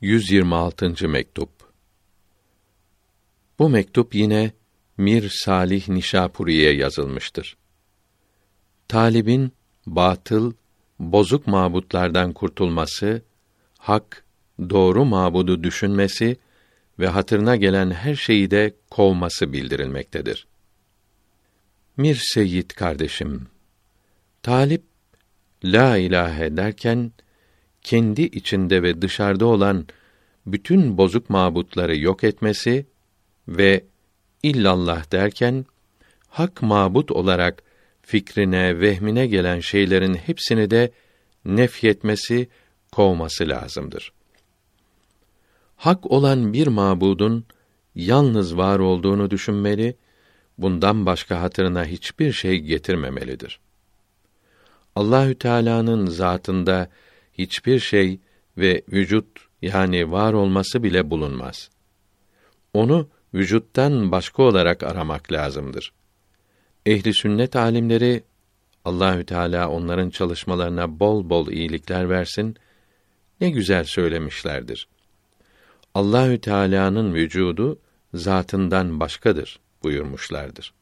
126. 0.00 1.08
mektup. 1.08 1.50
Bu 3.58 3.68
mektup 3.68 4.14
yine 4.14 4.52
Mir 4.96 5.28
Salih 5.28 5.88
Nişapuri'ye 5.88 6.72
yazılmıştır. 6.72 7.56
Talibin 8.88 9.52
batıl, 9.86 10.52
bozuk 10.98 11.46
mabutlardan 11.46 12.32
kurtulması, 12.32 13.22
hak, 13.78 14.24
doğru 14.70 15.04
mabudu 15.04 15.62
düşünmesi 15.64 16.36
ve 16.98 17.08
hatırına 17.08 17.56
gelen 17.56 17.90
her 17.90 18.14
şeyi 18.14 18.50
de 18.50 18.74
kovması 18.90 19.52
bildirilmektedir. 19.52 20.46
Mir 21.96 22.20
Seyyid 22.34 22.70
kardeşim, 22.70 23.46
Talip 24.42 24.82
la 25.64 25.96
ilahe 25.96 26.56
derken 26.56 27.12
kendi 27.88 28.22
içinde 28.22 28.82
ve 28.82 29.02
dışarıda 29.02 29.46
olan 29.46 29.86
bütün 30.46 30.98
bozuk 30.98 31.30
mabutları 31.30 31.96
yok 31.98 32.24
etmesi 32.24 32.86
ve 33.48 33.84
illallah 34.42 35.12
derken 35.12 35.66
hak 36.28 36.62
mabut 36.62 37.10
olarak 37.10 37.62
fikrine, 38.02 38.80
vehmine 38.80 39.26
gelen 39.26 39.60
şeylerin 39.60 40.14
hepsini 40.14 40.70
de 40.70 40.90
nefyetmesi, 41.44 42.48
kovması 42.92 43.48
lazımdır. 43.48 44.12
Hak 45.76 46.10
olan 46.10 46.52
bir 46.52 46.66
mabudun 46.66 47.44
yalnız 47.94 48.56
var 48.56 48.78
olduğunu 48.78 49.30
düşünmeli, 49.30 49.96
bundan 50.58 51.06
başka 51.06 51.40
hatırına 51.40 51.84
hiçbir 51.84 52.32
şey 52.32 52.58
getirmemelidir. 52.58 53.60
Allahü 54.96 55.34
Teala'nın 55.34 56.06
zatında 56.06 56.88
hiçbir 57.38 57.78
şey 57.78 58.20
ve 58.58 58.82
vücut 58.92 59.26
yani 59.62 60.12
var 60.12 60.32
olması 60.32 60.82
bile 60.82 61.10
bulunmaz. 61.10 61.70
Onu 62.74 63.08
vücuttan 63.34 64.12
başka 64.12 64.42
olarak 64.42 64.82
aramak 64.82 65.32
lazımdır. 65.32 65.92
Ehli 66.86 67.14
sünnet 67.14 67.56
alimleri 67.56 68.22
Allahü 68.84 69.26
Teala 69.26 69.68
onların 69.70 70.10
çalışmalarına 70.10 71.00
bol 71.00 71.30
bol 71.30 71.48
iyilikler 71.48 72.10
versin. 72.10 72.56
Ne 73.40 73.50
güzel 73.50 73.84
söylemişlerdir. 73.84 74.88
Allahü 75.94 76.40
Teala'nın 76.40 77.14
vücudu 77.14 77.78
zatından 78.14 79.00
başkadır 79.00 79.60
buyurmuşlardır. 79.82 80.72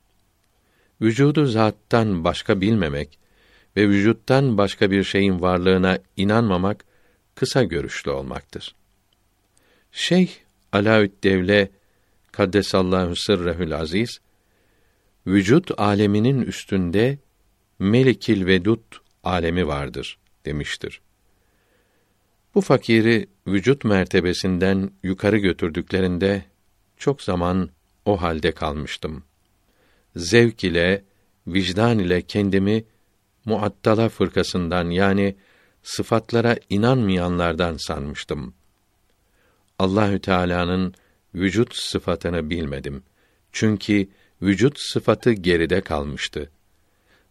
Vücudu 1.00 1.46
zattan 1.46 2.24
başka 2.24 2.60
bilmemek 2.60 3.18
ve 3.76 3.88
vücuttan 3.88 4.58
başka 4.58 4.90
bir 4.90 5.04
şeyin 5.04 5.40
varlığına 5.40 5.98
inanmamak 6.16 6.84
kısa 7.34 7.62
görüşlü 7.62 8.10
olmaktır. 8.10 8.74
Şeyh 9.92 10.30
Alaüddevle 10.72 11.70
Kaddesallahu 12.32 13.16
sırrehül 13.16 13.76
aziz 13.76 14.20
vücut 15.26 15.80
aleminin 15.80 16.42
üstünde 16.42 17.18
Melikil 17.78 18.46
Vedud 18.46 18.82
alemi 19.24 19.66
vardır 19.66 20.18
demiştir. 20.44 21.00
Bu 22.54 22.60
fakiri 22.60 23.26
vücut 23.46 23.84
mertebesinden 23.84 24.90
yukarı 25.02 25.38
götürdüklerinde 25.38 26.44
çok 26.96 27.22
zaman 27.22 27.70
o 28.04 28.22
halde 28.22 28.52
kalmıştım. 28.52 29.24
Zevk 30.16 30.64
ile, 30.64 31.04
vicdan 31.46 31.98
ile 31.98 32.22
kendimi 32.22 32.84
Muattala 33.46 34.08
fırkasından 34.08 34.90
yani 34.90 35.36
sıfatlara 35.82 36.56
inanmayanlardan 36.70 37.76
sanmıştım. 37.76 38.54
Allahü 39.78 40.20
Teala'nın 40.20 40.94
vücut 41.34 41.74
sıfatını 41.76 42.50
bilmedim. 42.50 43.02
Çünkü 43.52 44.08
vücut 44.42 44.80
sıfatı 44.80 45.32
geride 45.32 45.80
kalmıştı. 45.80 46.50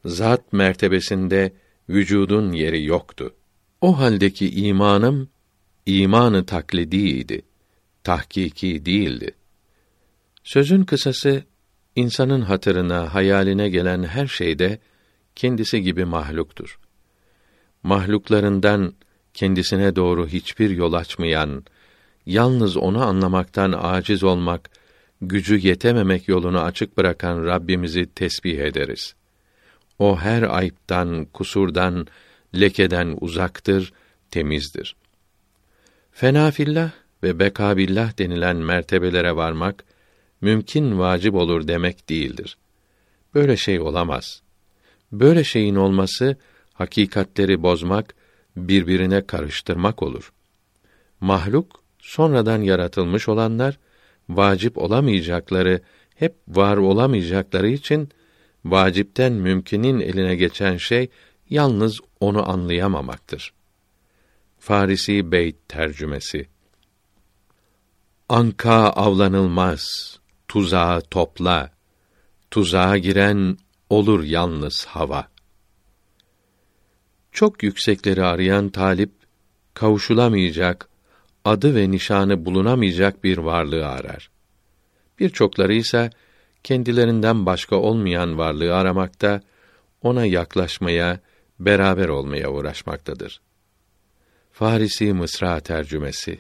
Zat 0.05 0.53
mertebesinde 0.53 1.53
vücudun 1.89 2.51
yeri 2.51 2.85
yoktu. 2.85 3.35
O 3.81 3.99
haldeki 3.99 4.51
imanım 4.51 5.29
imanı 5.85 6.45
taklidiydi. 6.45 7.41
Tahkiki 8.03 8.85
değildi. 8.85 9.31
Sözün 10.43 10.83
kısası 10.83 11.43
insanın 11.95 12.41
hatırına, 12.41 13.13
hayaline 13.13 13.69
gelen 13.69 14.03
her 14.03 14.27
şeyde 14.27 14.79
kendisi 15.35 15.81
gibi 15.81 16.05
mahluktur. 16.05 16.79
Mahluklarından 17.83 18.93
kendisine 19.33 19.95
doğru 19.95 20.27
hiçbir 20.27 20.69
yol 20.69 20.93
açmayan, 20.93 21.63
yalnız 22.25 22.77
onu 22.77 23.03
anlamaktan 23.03 23.73
aciz 23.77 24.23
olmak, 24.23 24.69
gücü 25.21 25.57
yetememek 25.57 26.27
yolunu 26.27 26.61
açık 26.61 26.97
bırakan 26.97 27.45
Rabbimizi 27.45 28.05
tesbih 28.05 28.59
ederiz. 28.59 29.15
O 29.99 30.19
her 30.19 30.43
ayıptan, 30.43 31.25
kusurdan, 31.25 32.07
lekeden 32.59 33.17
uzaktır, 33.21 33.93
temizdir. 34.31 34.95
Fenafillah 36.11 36.91
ve 37.23 37.39
bekabillah 37.39 38.17
denilen 38.17 38.57
mertebelere 38.57 39.35
varmak 39.35 39.83
mümkün 40.41 40.99
vacip 40.99 41.33
olur 41.33 41.67
demek 41.67 42.09
değildir. 42.09 42.57
Böyle 43.33 43.57
şey 43.57 43.79
olamaz. 43.79 44.44
Böyle 45.11 45.43
şeyin 45.43 45.75
olması 45.75 46.37
hakikatleri 46.73 47.63
bozmak, 47.63 48.15
birbirine 48.55 49.25
karıştırmak 49.25 50.03
olur. 50.03 50.33
Mahluk 51.19 51.83
sonradan 51.99 52.61
yaratılmış 52.61 53.29
olanlar 53.29 53.79
vacip 54.29 54.77
olamayacakları, 54.77 55.81
hep 56.15 56.35
var 56.47 56.77
olamayacakları 56.77 57.67
için 57.67 58.09
vacipten 58.65 59.33
mümkinin 59.33 59.99
eline 59.99 60.35
geçen 60.35 60.77
şey 60.77 61.09
yalnız 61.49 61.99
onu 62.19 62.49
anlayamamaktır. 62.49 63.53
Farisi 64.59 65.31
Beyt 65.31 65.55
tercümesi 65.67 66.47
Anka 68.29 68.89
avlanılmaz, 68.89 69.83
tuzağa 70.47 71.01
topla, 71.01 71.71
tuzağa 72.51 72.97
giren 72.97 73.57
olur 73.89 74.23
yalnız 74.23 74.85
hava. 74.85 75.27
Çok 77.31 77.63
yüksekleri 77.63 78.23
arayan 78.23 78.69
talip 78.69 79.11
kavuşulamayacak, 79.73 80.89
adı 81.45 81.75
ve 81.75 81.91
nişanı 81.91 82.45
bulunamayacak 82.45 83.23
bir 83.23 83.37
varlığı 83.37 83.87
arar. 83.87 84.29
Birçokları 85.19 85.73
ise 85.73 86.09
kendilerinden 86.63 87.45
başka 87.45 87.75
olmayan 87.75 88.37
varlığı 88.37 88.75
aramakta, 88.75 89.41
ona 90.01 90.25
yaklaşmaya, 90.25 91.19
beraber 91.59 92.07
olmaya 92.09 92.51
uğraşmaktadır. 92.51 93.41
Farisi 94.51 95.13
Mısra 95.13 95.59
tercümesi 95.59 96.39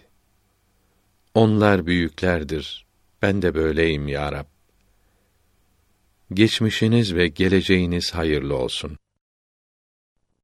Onlar 1.33 1.85
büyüklerdir. 1.85 2.85
Ben 3.21 3.41
de 3.41 3.55
böyleyim 3.55 4.07
ya 4.07 4.31
Rab. 4.31 4.54
Geçmişiniz 6.33 7.15
ve 7.15 7.27
geleceğiniz 7.27 8.15
hayırlı 8.15 8.57
olsun. 8.57 8.97